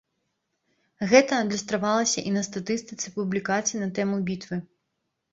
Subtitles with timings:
[1.09, 4.59] Гэта адлюстравалася і на статыстыцы публікацый на тэму бітвы.